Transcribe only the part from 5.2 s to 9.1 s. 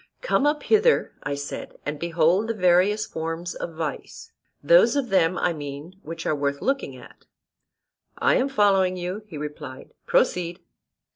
I mean, which are worth looking at. I am following